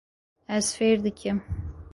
[0.55, 1.39] Ez fêr dikim.